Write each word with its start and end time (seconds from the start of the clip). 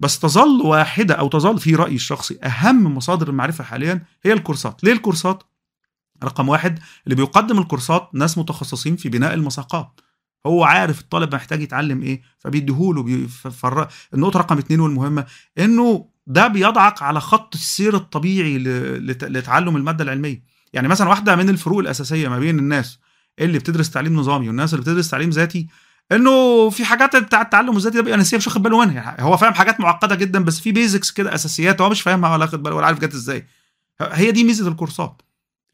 بس 0.00 0.18
تظل 0.18 0.60
واحدة 0.62 1.14
أو 1.14 1.28
تظل 1.28 1.58
في 1.58 1.74
رأيي 1.74 1.94
الشخصي 1.94 2.38
أهم 2.44 2.96
مصادر 2.96 3.28
المعرفة 3.28 3.64
حاليا 3.64 4.02
هي 4.24 4.32
الكورسات. 4.32 4.84
ليه 4.84 4.92
الكورسات؟ 4.92 5.42
رقم 6.24 6.48
واحد 6.48 6.78
اللي 7.04 7.14
بيقدم 7.14 7.58
الكورسات 7.58 8.10
ناس 8.14 8.38
متخصصين 8.38 8.96
في 8.96 9.08
بناء 9.08 9.34
المساقات. 9.34 10.00
هو 10.46 10.64
عارف 10.64 11.00
الطالب 11.00 11.34
محتاج 11.34 11.62
يتعلم 11.62 12.02
إيه 12.02 12.22
فبيديهوله 12.38 13.02
بيفر... 13.02 13.88
النقطة 14.14 14.38
رقم 14.38 14.58
اتنين 14.58 14.80
والمهمة 14.80 15.26
إنه 15.58 16.08
ده 16.26 16.48
بيضعك 16.48 17.02
على 17.02 17.20
خط 17.20 17.54
السير 17.54 17.96
الطبيعي 17.96 18.58
لت... 18.58 19.24
لتعلم 19.24 19.76
المادة 19.76 20.04
العلمية. 20.04 20.42
يعني 20.72 20.88
مثلا 20.88 21.08
واحدة 21.08 21.36
من 21.36 21.48
الفروق 21.48 21.78
الأساسية 21.78 22.28
ما 22.28 22.38
بين 22.38 22.58
الناس 22.58 22.98
اللي 23.38 23.58
بتدرس 23.58 23.90
تعليم 23.90 24.16
نظامي 24.16 24.48
والناس 24.48 24.74
اللي 24.74 24.82
بتدرس 24.82 25.10
تعليم 25.10 25.30
ذاتي 25.30 25.68
انه 26.12 26.70
في 26.70 26.84
حاجات 26.84 27.16
بتاع 27.16 27.42
التعلم 27.42 27.76
الذاتي 27.76 27.96
ده 27.96 28.02
بيبقى 28.02 28.18
ناسيه 28.18 28.36
مش 28.36 28.46
واخد 28.46 28.62
باله 28.62 28.78
منها. 28.84 28.94
يعني 28.94 29.22
هو 29.22 29.36
فاهم 29.36 29.54
حاجات 29.54 29.80
معقدة 29.80 30.14
جدا 30.14 30.44
بس 30.44 30.60
في 30.60 30.72
basics 30.72 31.10
كده 31.10 31.34
أساسيات 31.34 31.80
هو 31.80 31.90
مش 31.90 32.02
فاهمها 32.02 32.32
ولا 32.32 32.44
واخد 32.44 32.62
باله 32.62 32.76
ولا 32.76 32.86
عارف 32.86 32.98
جت 32.98 33.14
إزاي. 33.14 33.46
هي 34.00 34.30
دي 34.32 34.44
ميزة 34.44 34.68
الكورسات. 34.68 35.22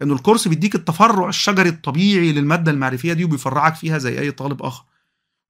إنه 0.02 0.14
الكورس 0.14 0.48
بيديك 0.48 0.74
التفرع 0.74 1.28
الشجري 1.28 1.68
الطبيعي 1.68 2.32
للمادة 2.32 2.70
المعرفية 2.72 3.12
دي 3.12 3.24
وبيفرعك 3.24 3.74
فيها 3.74 3.98
زي 3.98 4.20
أي 4.20 4.30
طالب 4.30 4.62
آخر. 4.62 4.84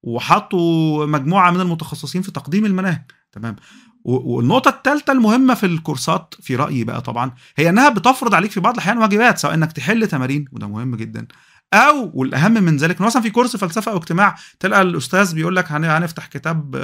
وحطوا 0.03 1.05
مجموعة 1.05 1.51
من 1.51 1.61
المتخصصين 1.61 2.21
في 2.21 2.31
تقديم 2.31 2.65
المناهج. 2.65 3.01
تمام؟ 3.31 3.55
والنقطة 4.03 4.69
الثالثه 4.69 5.13
المهمة 5.13 5.53
في 5.53 5.65
الكورسات 5.65 6.35
في 6.41 6.55
رأيي 6.55 6.83
بقى 6.83 7.01
طبعا 7.01 7.31
هي 7.57 7.69
إنها 7.69 7.89
بتفرض 7.89 8.33
عليك 8.35 8.51
في 8.51 8.59
بعض 8.59 8.73
الأحيان 8.73 8.97
واجبات 8.97 9.37
سواء 9.37 9.53
إنك 9.53 9.71
تحل 9.71 10.07
تمارين 10.07 10.45
وده 10.51 10.67
مهم 10.67 10.95
جدا 10.95 11.27
أو 11.75 12.11
والأهم 12.13 12.53
من 12.53 12.77
ذلك 12.77 13.01
مثلا 13.01 13.21
في 13.21 13.29
كورس 13.29 13.55
فلسفة 13.57 13.91
أو 13.91 13.97
اجتماع 13.97 14.35
تلقى 14.59 14.81
الأستاذ 14.81 15.35
بيقول 15.35 15.55
لك 15.55 15.71
هنفتح 15.71 16.25
كتاب 16.25 16.75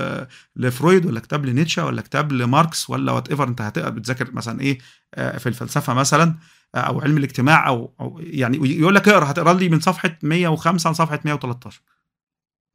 لفرويد 0.56 1.06
ولا 1.06 1.20
كتاب 1.20 1.46
لنيتشه 1.46 1.86
ولا 1.86 2.02
كتاب 2.02 2.32
لماركس 2.32 2.90
ولا 2.90 3.12
whatever 3.12 3.48
أنت 3.48 3.62
هتبقى 3.62 3.92
بتذاكر 3.96 4.32
مثلا 4.34 4.62
إيه 4.62 4.78
في 5.16 5.48
الفلسفة 5.48 5.94
مثلا 5.94 6.36
أو 6.76 7.02
علم 7.02 7.18
الاجتماع 7.18 7.68
أو, 7.68 7.94
أو 8.00 8.20
يعني 8.24 8.58
يقول 8.80 8.96
لك 8.96 9.10
اقرأ 9.10 9.32
هتقرأ 9.32 9.54
لي 9.54 9.70
من 9.70 9.80
صفحة 9.80 10.18
105 10.24 10.92
لصفحة 10.92 11.20
113 11.26 11.82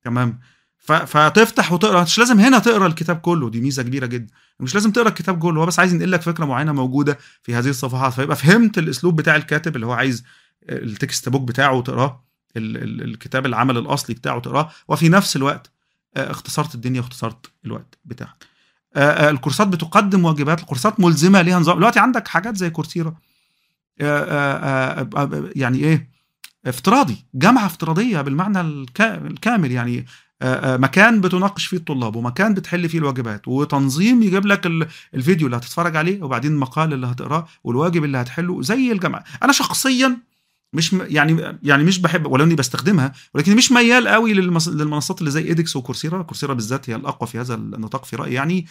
تمام؟ 0.05 0.41
فتفتح 1.07 1.73
وتقرأ 1.73 2.03
مش 2.03 2.19
لازم 2.19 2.41
هنا 2.41 2.59
تقرأ 2.59 2.87
الكتاب 2.87 3.17
كله 3.17 3.51
دي 3.51 3.61
ميزة 3.61 3.83
كبيرة 3.83 4.07
جدا. 4.07 4.35
مش 4.61 4.75
لازم 4.75 4.91
تقرأ 4.91 5.09
الكتاب 5.09 5.39
كله 5.39 5.61
هو 5.61 5.67
بس 5.67 5.79
عايز 5.79 5.95
ينقل 5.95 6.13
لك 6.13 6.23
فكرة 6.23 6.45
معينة 6.45 6.73
موجودة 6.73 7.19
في 7.43 7.55
هذه 7.55 7.69
الصفحات 7.69 8.13
فيبقى 8.13 8.37
فهمت 8.37 8.79
الأسلوب 8.79 9.17
بتاع 9.17 9.37
الكاتب 9.37 9.77
اللي 9.77 9.87
هو 9.87 9.93
عايز 9.93 10.25
التكست 10.69 11.29
بوك 11.29 11.43
بتاعه 11.43 11.83
تقراه 11.83 12.25
الكتاب 12.57 13.47
العمل 13.47 13.79
الأصلي 13.79 14.15
بتاعه 14.15 14.41
تقراه 14.41 14.71
وفي 14.89 15.09
نفس 15.09 15.37
الوقت 15.37 15.71
اختصرت 16.17 16.75
الدنيا 16.75 17.01
واختصرت 17.01 17.47
الوقت 17.65 17.99
بتاعك 18.05 18.45
الكورسات 18.97 19.69
بتقدم 19.69 20.25
واجبات 20.25 20.61
الكورسات 20.61 21.01
ملزمة 21.01 21.43
ليها 21.43 21.59
نظام. 21.59 21.77
دلوقتي 21.77 22.01
عندك 22.01 22.29
حاجات 22.29 22.57
زي 22.57 22.71
كورسيرا. 22.71 23.15
يعني 25.57 25.79
إيه؟ 25.79 26.11
افتراضي 26.67 27.25
جامعة 27.35 27.67
افتراضية 27.67 28.21
بالمعنى 28.21 28.61
الكامل 29.01 29.73
يعني. 29.73 30.07
مكان 30.65 31.21
بتناقش 31.21 31.67
فيه 31.67 31.77
الطلاب 31.77 32.17
ومكان 32.17 32.55
بتحل 32.55 32.89
فيه 32.89 32.99
الواجبات 32.99 33.49
وتنظيم 33.49 34.23
يجيب 34.23 34.47
لك 34.47 34.67
الفيديو 35.15 35.47
اللي 35.47 35.57
هتتفرج 35.57 35.97
عليه 35.97 36.23
وبعدين 36.23 36.53
المقال 36.53 36.93
اللي 36.93 37.07
هتقراه 37.07 37.47
والواجب 37.65 38.05
اللي 38.05 38.19
هتحله 38.19 38.63
زي 38.63 38.93
الجامعة. 38.93 39.25
أنا 39.43 39.53
شخصيا 39.53 40.19
مش 40.73 40.93
يعني 40.93 41.59
يعني 41.63 41.85
مش 41.85 41.99
بحب 41.99 42.27
ولو 42.27 42.45
اني 42.45 42.55
بستخدمها 42.55 43.13
ولكن 43.35 43.57
مش 43.57 43.73
ميال 43.73 44.09
قوي 44.09 44.33
للمنصات 44.33 45.21
اللي 45.21 45.31
زي 45.31 45.43
edX 45.43 45.77
و 45.77 45.81
Coursera. 45.81 46.23
Coursera 46.23 46.55
بالذات 46.55 46.91
هي 46.91 46.97
الأقوى 46.97 47.29
في 47.29 47.41
هذا 47.41 47.55
النطاق 47.55 48.05
في 48.05 48.17
رأيي 48.17 48.35
يعني. 48.35 48.67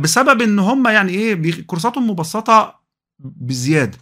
بسبب 0.00 0.42
إن 0.42 0.58
هم 0.58 0.88
يعني 0.88 1.12
إيه 1.12 1.62
كورساتهم 1.62 2.10
مبسطة 2.10 2.80
بزيادة. 3.18 3.98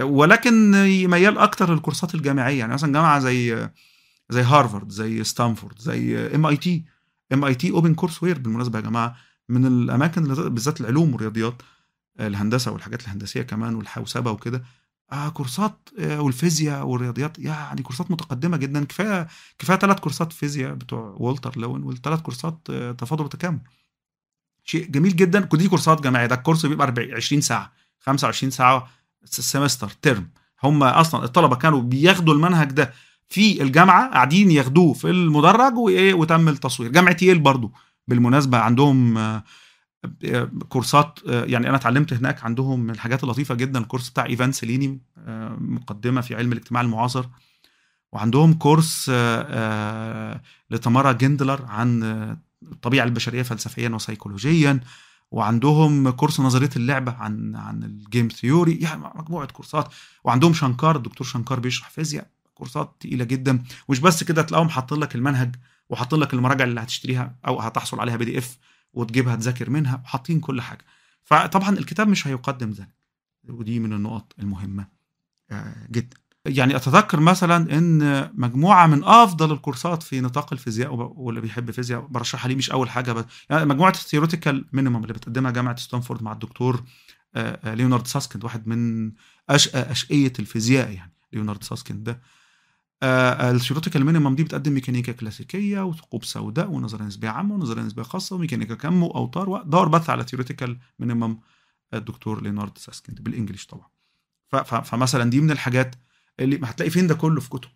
ولكن 0.00 0.70
ميال 1.06 1.38
أكتر 1.38 1.72
للكورسات 1.74 2.14
الجامعية. 2.14 2.58
يعني 2.58 2.72
مثلا 2.72 2.92
جامعة 2.92 3.18
زي 3.18 3.68
زي 4.30 4.42
هارفارد 4.42 4.90
زي 4.90 5.24
ستانفورد 5.24 5.78
زي 5.78 6.16
ام 6.34 6.46
اي 6.46 6.56
تي 6.56 6.84
ام 7.32 7.44
اي 7.44 7.54
تي 7.54 7.70
اوبن 7.70 7.94
كورس 7.94 8.22
وير 8.22 8.38
بالمناسبة 8.38 8.78
يا 8.78 8.84
جماعة. 8.84 9.16
من 9.48 9.66
الأماكن 9.66 10.24
بالذات 10.24 10.80
العلوم 10.80 11.12
والرياضيات 11.12 11.62
الهندسة 12.20 12.72
والحاجات 12.72 13.02
الهندسية 13.02 13.42
كمان 13.42 13.74
والحوسبة 13.74 14.30
وكده. 14.30 14.62
آه 15.12 15.28
كورسات 15.28 15.88
آه 15.98 16.20
والفيزياء 16.20 16.86
والرياضيات 16.86 17.38
يعني 17.38 17.82
كورسات 17.82 18.10
متقدمة 18.10 18.56
جدا. 18.56 18.84
كفاية 18.84 19.28
كفاية 19.58 19.78
ثلاث 19.78 20.00
كورسات 20.00 20.32
فيزياء 20.32 20.74
بتوع 20.74 21.14
والتر 21.18 21.58
لون 21.58 21.82
والثلاث 21.82 22.20
كورسات 22.20 22.58
آه 22.70 22.92
تفاضل 22.92 23.24
وتكامل. 23.24 23.58
شيء 24.64 24.86
جميل 24.90 25.16
جدا. 25.16 25.48
دي 25.52 25.68
كورسات 25.68 26.00
جامعية. 26.02 26.26
ده 26.26 26.34
الكورس 26.34 26.66
بيبقى 26.66 26.86
40 26.86 27.14
20 27.14 27.40
ساعة 27.42 27.72
25 28.00 28.50
ساعة 28.50 28.88
سمستر 29.24 29.88
ترم 30.02 30.30
هم 30.62 30.82
أصلا 30.82 31.24
الطلبة 31.24 31.56
كانوا 31.56 31.80
بياخدوا 31.82 32.34
المنهج 32.34 32.70
ده 32.72 32.92
في 33.28 33.62
الجامعة 33.62 34.10
قاعدين 34.10 34.50
ياخدوه 34.50 34.92
في 34.94 35.10
المدرج 35.10 35.76
وإيه 35.76 36.14
وتم 36.14 36.48
التصوير. 36.48 36.90
جامعة 36.90 37.16
ييل 37.22 37.38
برضو 37.38 37.72
بالمناسبة 38.08 38.58
عندهم 38.58 39.18
كورسات 40.68 41.18
يعني 41.26 41.68
أنا 41.68 41.76
اتعلمت 41.76 42.12
هناك 42.12 42.44
عندهم 42.44 42.80
من 42.80 42.90
الحاجات 42.90 43.24
اللطيفة 43.24 43.54
جدا 43.54 43.80
الكورس 43.80 44.10
بتاع 44.10 44.24
إيفان 44.26 44.52
سيليني 44.52 45.00
مقدمة 45.58 46.20
في 46.20 46.34
علم 46.34 46.52
الاجتماع 46.52 46.82
المعاصر. 46.82 47.24
وعندهم 48.12 48.54
كورس 48.54 49.10
لتمارا 50.70 51.12
جندلر 51.12 51.64
عن 51.66 52.02
الطبيعة 52.72 53.04
البشرية 53.04 53.42
فلسفيا 53.42 53.88
وسيكولوجيا. 53.88 54.80
وعندهم 55.30 56.10
كورس 56.10 56.40
نظرية 56.40 56.70
اللعبة 56.76 57.12
عن 57.12 57.56
عن 57.56 57.82
ال 57.82 57.91
game 57.91 58.28
theory 58.28 58.74
يعني 58.74 59.02
مجموعة 59.14 59.46
كورسات. 59.46 59.88
وعندهم 60.24 60.52
شنكار 60.52 60.96
الدكتور 60.96 61.26
شنكار 61.26 61.60
بيشرح 61.60 61.90
فيزياء. 61.90 62.26
كورسات 62.54 62.96
تقيلة 63.00 63.24
جدا. 63.24 63.62
مش 63.88 63.98
بس 63.98 64.24
كده 64.24 64.42
تلاقيهم 64.42 64.68
حاطين 64.68 64.98
لك 64.98 65.14
المنهج 65.14 65.56
وحاطين 65.88 66.18
لك 66.18 66.34
المراجع 66.34 66.64
اللي 66.64 66.80
هتشتريها 66.80 67.34
أو 67.46 67.60
هتحصل 67.60 68.00
عليها 68.00 68.16
PDF 68.16 68.58
وتجيبها 68.94 69.36
تذاكر 69.36 69.70
منها 69.70 70.02
وحاطين 70.04 70.40
كل 70.40 70.60
حاجة. 70.60 70.84
فطبعا 71.24 71.70
الكتاب 71.70 72.08
مش 72.08 72.26
هيقدم 72.26 72.70
ذلك. 72.70 72.94
ودي 73.48 73.80
من 73.80 73.92
النقط 73.92 74.32
المهمة 74.38 74.86
جدا. 75.90 76.16
يعني 76.46 76.76
أتذكر 76.76 77.20
مثلا 77.20 77.78
إن 77.78 78.30
مجموعة 78.34 78.86
من 78.86 79.04
أفضل 79.04 79.52
الكورسات 79.52 80.02
في 80.02 80.20
نطاق 80.20 80.52
الفيزياء 80.52 80.94
واللي 80.94 81.40
بيحب 81.40 81.70
فيزياء 81.70 82.00
برشحها 82.00 82.48
ليه 82.48 82.56
مش 82.56 82.70
أول 82.70 82.90
حاجة 82.90 83.12
بس 83.12 83.24
يعني 83.50 83.64
مجموعة 83.64 83.90
ال 83.90 83.96
Theoretical 83.96 84.64
Minimum 84.72 85.02
اللي 85.02 85.12
بتقدمها 85.12 85.50
جامعة 85.50 85.76
ستانفورد 85.76 86.22
مع 86.22 86.32
الدكتور 86.32 86.82
ليونارد 87.64 88.06
ساسكند 88.06 88.44
واحد 88.44 88.66
من 88.68 89.12
أشقى 89.50 89.90
أشقية 89.92 90.32
الفيزياء 90.38 90.90
يعني 90.90 91.12
ليونارد 91.32 91.64
ساسكند 91.64 92.04
ده. 92.04 92.20
ال 93.02 93.11
Theoretical 93.11 94.04
Minimum 94.04 94.34
دي 94.34 94.44
بتقدم 94.44 94.72
ميكانيكا 94.72 95.12
كلاسيكية 95.12 95.80
وثقوب 95.84 96.24
سوداء 96.24 96.70
ونظرية 96.70 97.04
نسبية 97.04 97.28
عامة 97.28 97.54
ونظرية 97.54 97.82
نسبية 97.82 98.02
خاصة 98.02 98.36
وميكانيكا 98.36 98.74
كم 98.74 99.02
وأوتار 99.02 99.62
دور 99.62 99.88
بس 99.88 100.10
على 100.10 100.22
Theoretical 100.24 100.78
Minimum 100.98 101.38
الدكتور 101.94 102.42
ليونارد 102.42 102.78
ساسكند 102.78 103.20
بال 103.20 103.30
English 103.30 103.66
طبعا. 103.66 103.86
فمثلا 104.62 105.30
دي 105.30 105.40
من 105.40 105.50
الحاجات 105.50 105.94
اللي 106.40 106.60
هتلاقي 106.64 106.90
فين 106.90 107.06
ده 107.06 107.14
كله 107.14 107.40
في 107.40 107.48
كتب. 107.50 107.70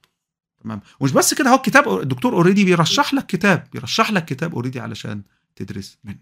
تمام؟ 0.64 0.80
ومش 1.00 1.12
بس 1.12 1.34
كده 1.34 1.50
هو 1.50 1.54
الكتاب 1.54 2.00
الدكتور 2.00 2.34
already 2.34 2.64
بيرشح 2.64 3.14
لك 3.14 3.26
كتاب 3.26 3.68
بيرشح 3.72 4.10
لك 4.10 4.24
كتاب 4.24 4.54
already 4.54 4.80
علشان 4.80 5.22
تدرس 5.56 5.98
منه. 6.04 6.18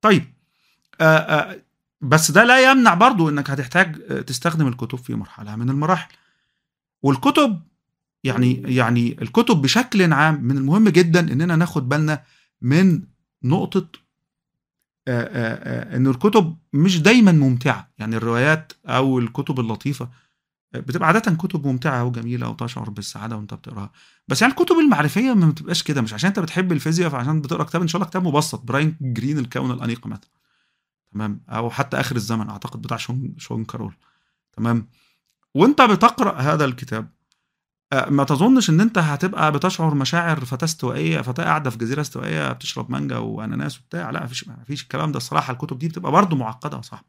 طيب 0.00 0.24
آآ 1.00 1.50
آآ 1.50 1.62
بس 2.00 2.30
ده 2.30 2.44
لا 2.44 2.70
يمنع 2.70 2.94
برضو 2.94 3.28
إنك 3.28 3.50
هتحتاج 3.50 4.24
تستخدم 4.24 4.66
الكتب 4.68 4.98
في 4.98 5.14
مرحلة 5.14 5.56
من 5.56 5.70
المراحل. 5.70 6.14
والكتب 7.02 7.62
يعني 8.24 8.62
يعني 8.76 9.22
الكتب 9.22 9.62
بشكل 9.62 10.12
عام 10.12 10.44
من 10.44 10.56
المهم 10.56 10.88
جدا 10.88 11.20
إننا 11.20 11.56
ناخد 11.56 11.88
بالنا 11.88 12.22
من 12.62 13.02
نقطة 13.42 13.88
إن 15.08 16.06
الكتب 16.06 16.56
مش 16.72 17.00
دايما 17.02 17.32
ممتعة. 17.32 17.90
يعني 17.98 18.16
الروايات 18.16 18.72
أو 18.86 19.18
الكتب 19.18 19.60
اللطيفة 19.60 20.08
بتبقى 20.74 21.06
عادة 21.06 21.34
كتب 21.34 21.66
ممتعة 21.66 22.04
وجميلة 22.04 22.48
وتشعر 22.48 22.90
بالسعادة 22.90 23.36
وأنت 23.36 23.54
بتقراها. 23.54 23.90
بس 24.28 24.42
يعني 24.42 24.54
الكتب 24.54 24.76
المعرفية 24.76 25.34
ما 25.34 25.50
بتبقاش 25.50 25.82
كده. 25.82 26.00
مش 26.02 26.14
عشان 26.14 26.28
أنت 26.28 26.38
بتحب 26.38 26.72
الفيزياء 26.72 27.10
فعشان 27.10 27.40
بتقرأ 27.40 27.64
كتاب 27.64 27.82
إن 27.82 27.88
شاء 27.88 28.00
الله 28.00 28.10
كتاب 28.10 28.26
مبسط. 28.26 28.64
براين 28.64 28.96
جرين 29.00 29.38
الكون 29.38 29.70
الأنيق 29.70 30.06
مثلا. 30.06 30.30
تمام؟ 31.12 31.40
أو 31.48 31.70
حتى 31.70 32.00
آخر 32.00 32.16
الزمن 32.16 32.48
أعتقد 32.48 32.82
بتاع 32.82 32.96
شون 32.96 33.34
شون 33.38 33.64
كارول. 33.64 33.94
تمام؟ 34.56 34.88
وأنت 35.54 35.82
بتقرأ 35.82 36.40
هذا 36.40 36.64
الكتاب 36.64 37.08
ما 37.94 38.24
تظنش 38.24 38.70
إن 38.70 38.80
أنت 38.80 38.98
هتبقى 38.98 39.52
بتشعر 39.52 39.94
مشاعر 39.94 40.44
فتاه 40.44 40.64
استوائيه 40.64 41.20
فتاه 41.20 41.44
قاعدة 41.44 41.70
في 41.70 41.78
جزيرة 41.78 42.00
استوائية 42.00 42.52
بتشرب 42.52 42.90
مانجا 42.90 43.16
وأناناس 43.18 43.78
وبتاع؟ 43.80 44.10
لا 44.10 44.24
مفيش 44.24 44.48
مفيش 44.48 44.82
الكلام 44.82 45.12
ده. 45.12 45.16
الصراحة 45.16 45.52
الكتب 45.52 45.78
دي 45.78 45.88
بتبقى 45.88 46.12
برضه 46.12 46.36
معقدة 46.36 46.76
يا 46.76 46.82
صاحبي. 46.82 47.06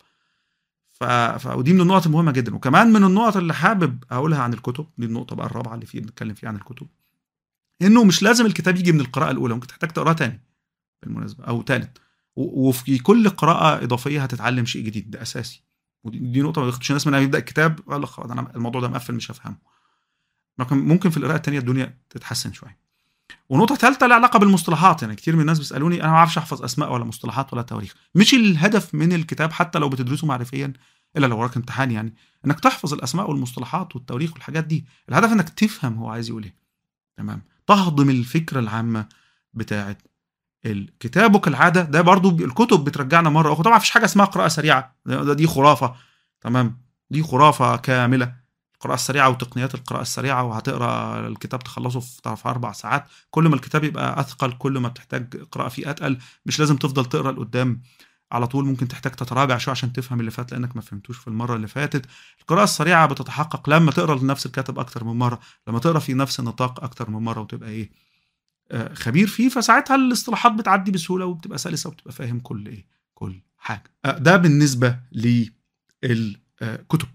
ف... 0.90 1.04
ف... 1.04 1.48
ودي 1.48 1.74
من 1.74 1.82
النقط 1.82 2.06
المهمة 2.06 2.32
جدا. 2.32 2.56
وكمان 2.56 2.88
من 2.94 3.04
النقط 3.04 3.38
اللي 3.38 3.54
حابب 3.54 4.04
أقولها 4.12 4.40
عن 4.42 4.54
الكتب 4.54 4.88
دي 4.98 5.06
النقطة 5.06 5.36
بقى 5.36 5.46
الرابعة 5.48 5.76
اللي 5.76 5.86
فيه 5.86 6.00
بنتكلم 6.00 6.34
فيها 6.34 6.50
عن 6.50 6.56
الكتب 6.56 6.88
إنه 7.82 8.04
مش 8.04 8.24
لازم 8.24 8.46
الكتاب 8.46 8.76
يجي 8.78 8.92
من 8.92 9.00
القراءة 9.00 9.32
الأولى 9.32 9.54
ممكن 9.54 9.68
تحتاج 9.68 9.90
تقراه 9.92 10.14
تاني 10.14 10.42
بالمناسبة 11.04 11.44
أو 11.44 11.62
تالت. 11.62 11.98
و- 12.36 12.68
وفي 12.70 12.98
كل 13.00 13.30
قراءة 13.30 13.84
إضافية 13.84 14.24
هتتعلم 14.24 14.66
شيء 14.66 14.84
جديد 14.86 15.12
ده 15.12 15.22
أساسي. 15.22 15.64
ودي 16.04 16.20
دي 16.20 16.42
نقطة 16.42 16.62
ما 16.62 16.68
ياخدش 16.68 16.90
الناس 16.92 17.08
منها 17.08 17.20
يبدأ 17.20 17.38
الكتاب 17.38 17.80
قال 17.88 18.08
خلاص 18.08 18.32
أنا 18.32 18.52
الموضوع 18.56 18.82
ده 18.82 18.88
مقفل 18.88 19.14
مش 19.16 19.32
هفهمه. 19.32 19.77
لكن 20.60 20.78
ممكن 20.78 21.10
في 21.10 21.18
القراءة 21.18 21.36
الثانية 21.38 21.60
الدنيا 21.60 21.98
تتحسن 22.10 22.54
شوية. 22.54 22.78
ونقطة 23.50 23.76
ثالثه 23.76 24.08
لها 24.08 24.16
علاقة 24.16 24.40
بالمصطلحات 24.40 25.02
يعني 25.02 25.16
كتير 25.16 25.36
من 25.36 25.42
الناس 25.42 25.58
بيسألوني 25.60 26.04
أنا 26.04 26.12
ما 26.12 26.18
أعرفش 26.18 26.38
أحفظ 26.38 26.64
أسماء 26.64 26.94
ولا 26.94 27.04
مصطلحات 27.04 27.54
ولا 27.54 27.62
تواريخ. 27.62 27.94
مش 28.16 28.34
الهدف 28.34 28.96
من 28.96 29.14
الكتاب 29.14 29.52
حتى 29.52 29.80
لو 29.80 29.90
بتدرسه 29.90 30.28
معرفيا 30.28 30.74
إلا 31.18 31.26
لو 31.26 31.40
وراك 31.40 31.56
امتحان 31.58 31.92
يعني. 31.92 32.14
إنك 32.46 32.60
تحفظ 32.60 32.94
الأسماء 32.94 33.30
والمصطلحات 33.30 33.96
والتواريخ 33.96 34.34
والحاجات 34.34 34.64
دي. 34.64 34.86
الهدف 35.10 35.32
إنك 35.32 35.50
تفهم 35.50 35.94
هو 35.96 36.10
عايز 36.10 36.30
يقول 36.30 36.44
إيه. 36.44 36.56
تمام. 37.18 37.42
تهضم 37.68 38.10
الفكرة 38.10 38.60
العامة 38.60 39.06
بتاعه 39.54 39.98
الكتاب 40.66 41.36
وكالعاده 41.36 41.82
ده 41.82 42.02
برضو 42.02 42.30
الكتب 42.30 42.84
بترجعنا 42.84 43.30
مرة 43.30 43.54
أخرى. 43.54 43.64
طبعا 43.64 43.78
مفيش 43.78 43.90
حاجة 43.90 44.06
اسمها 44.06 44.26
قراءة 44.26 44.48
سريعة. 44.48 44.96
ده- 45.06 45.34
دي 45.34 45.48
خرافة. 45.48 45.96
تمام. 46.42 46.82
دي 47.10 47.24
خرافة 47.24 47.76
كاملة. 47.76 48.47
القراءه 48.78 48.96
السريعه 48.96 49.30
وتقنيات 49.30 49.76
القراءة 49.76 50.02
السريعة 50.02 50.44
وهتقرأ 50.44 51.20
الكتاب 51.28 51.60
تخلصه 51.64 52.00
في 52.00 52.22
طرف 52.22 52.48
أربع 52.48 52.72
ساعات. 52.72 53.06
كل 53.30 53.44
ما 53.48 53.56
الكتاب 53.56 53.84
يبقى 53.84 54.20
أثقل 54.20 54.52
كل 54.52 54.78
ما 54.78 54.88
بتحتاج 54.88 55.36
قراءة 55.52 55.70
فيه 55.70 55.90
أتقل. 55.90 56.18
مش 56.46 56.60
لازم 56.60 56.76
تفضل 56.78 57.06
تقرأ 57.06 57.32
لقدام. 57.32 57.82
على 58.32 58.48
طول 58.48 58.66
ممكن 58.66 58.88
تحتاج 58.88 59.12
تتراجع 59.12 59.58
شوية 59.58 59.72
عشان 59.72 59.94
تفهم 59.94 60.20
اللي 60.20 60.32
فات 60.32 60.52
لأنك 60.52 60.76
ما 60.76 60.82
فهمتوش 60.82 61.18
في 61.18 61.28
المرة 61.28 61.56
اللي 61.56 61.68
فاتت. 61.68 62.06
القراءة 62.42 62.64
السريعة 62.64 63.06
بتتحقق 63.08 63.70
لما 63.70 63.92
تقرأ 63.92 64.16
لنفس 64.20 64.46
الكاتب 64.46 64.80
أكتر 64.80 65.04
من 65.04 65.14
مرة 65.14 65.40
لما 65.68 65.80
تقرأ 65.80 66.00
في 66.00 66.14
نفس 66.14 66.40
النطاق 66.40 66.84
أكتر 66.84 67.10
من 67.10 67.20
مرة 67.24 67.42
وتبقى 67.42 67.70
إيه 67.70 67.92
آه، 68.72 68.94
خبير 68.94 69.28
فيه. 69.28 69.50
فساعتها 69.50 69.96
الاصطلاحات 69.96 70.52
بتعدي 70.52 70.92
بسهولة 70.92 71.26
وبتبقى 71.26 71.58
سلسة 71.58 71.88
وبتبقى 71.88 72.12
فاهم 72.12 72.40
كل 72.40 72.68
إيه 72.68 72.86
كل 73.14 73.42
حاجة. 73.58 73.84
آه، 74.06 74.18
ده 74.18 74.38
بالنسبة 74.38 75.00
للكتب 75.12 77.08